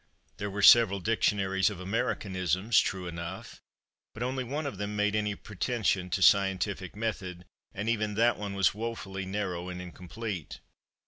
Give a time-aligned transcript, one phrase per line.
[0.37, 3.61] There were several dictionaries of Americanisms, true enough,
[4.15, 8.55] but only one of them made any pretension to scientific method, and even that one
[8.55, 10.59] was woefully narrow and incomplete.